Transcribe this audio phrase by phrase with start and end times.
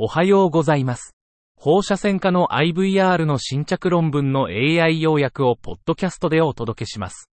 [0.00, 1.16] おはようございます。
[1.56, 7.28] 放射線科の IVR の新着論文の AI 要約をポッドキャストでお届けします。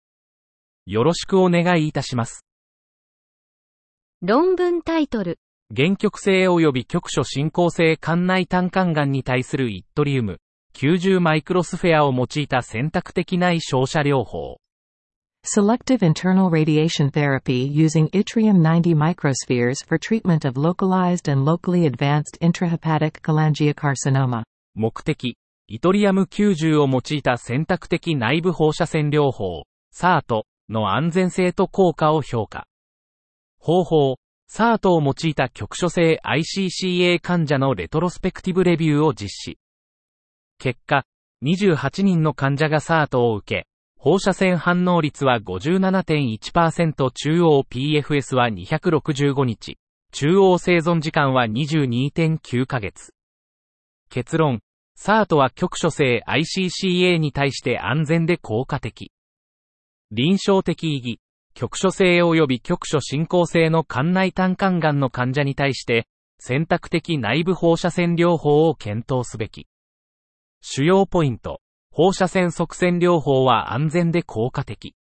[0.85, 2.45] よろしくお願いいたします。
[4.21, 5.39] 論文タイトル。
[5.75, 10.37] 原極性及び局所進行性肝内胆管癌に対するイットリウム、
[10.75, 14.59] 90マイクロスフェアを用いた選択的内照射療法。
[15.43, 23.23] Selective internal radiation therapy using yttrium 90 microspheres for treatment of localized and locally advanced intrahepatic
[23.23, 24.43] cholangiocarcinoma.
[24.75, 29.65] 目的、イトリアム90を用いた選択的内部放射線療法、
[29.95, 32.67] SART の安全性と効果を評価。
[33.59, 34.17] 方法、
[34.47, 39.59] SART を用いた局所性 ICCA 患者のレトロスペクティブレビューを実施。
[40.59, 41.07] 結果、
[41.43, 43.70] 28人の患者が SART を受け、
[44.03, 49.77] 放射線反応率は57.1%中央 PFS は265日、
[50.11, 53.13] 中央生存時間は22.9ヶ月。
[54.09, 54.61] 結論、
[54.99, 59.13] SART は局所性 ICCA に対して安全で効果的。
[60.11, 61.21] 臨床的意義、
[61.53, 66.07] 局所性及び局所進行性の肝内胆管癌の患者に対して、
[66.39, 69.67] 選択的内部放射線療法を検討すべき。
[70.63, 71.61] 主要ポイント、
[71.93, 74.95] 放射線側線療法は安全で効果的。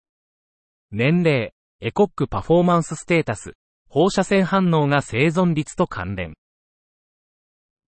[0.92, 3.54] 年齢、エコックパフォーマンスステータス、
[3.88, 6.34] 放射線反応が生存率と関連。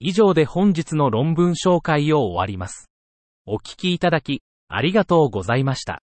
[0.00, 2.90] 以上で本日の論文紹介を終わります。
[3.46, 6.02] お聞きいただき、ありがとうございました。